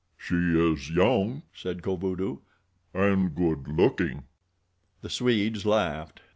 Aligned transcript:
"She 0.17 0.33
is 0.33 0.89
young," 0.89 1.43
said 1.53 1.83
Kovudoo, 1.83 2.39
"and 2.91 3.35
good 3.35 3.67
looking." 3.67 4.23
The 5.01 5.11
Swedes 5.11 5.63
laughed. 5.63 6.21